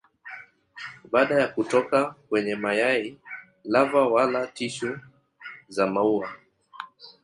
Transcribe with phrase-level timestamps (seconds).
[1.11, 3.17] Baada ya kutoka kwenye mayai
[3.63, 4.99] lava wala tishu
[5.67, 6.29] za maua.